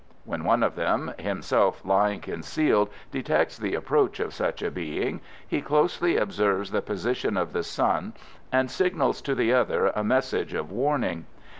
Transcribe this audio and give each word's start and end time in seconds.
When 0.25 0.45
one 0.45 0.63
of 0.63 0.73
them, 0.73 1.13
himself 1.19 1.85
lying 1.85 2.21
concealed, 2.21 2.89
detects 3.11 3.59
the 3.59 3.75
approach 3.75 4.19
of 4.19 4.33
such 4.33 4.63
a 4.63 4.71
being, 4.71 5.21
he 5.47 5.61
closely 5.61 6.17
observes 6.17 6.71
the 6.71 6.81
position 6.81 7.37
of 7.37 7.53
the 7.53 7.61
sun, 7.61 8.13
and 8.51 8.71
signals 8.71 9.21
to 9.21 9.35
the 9.35 9.53
other 9.53 9.89
a 9.93 10.03
message 10.03 10.55
of 10.55 10.71
warning. 10.71 11.27